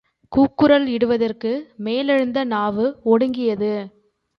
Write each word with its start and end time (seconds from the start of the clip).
கூக்குரல் 0.31 0.87
இடுவதற்கு 0.87 1.51
மேலெழுந்த 1.77 2.43
நாவு 2.47 2.85
ஒடுங்கியது. 3.05 3.73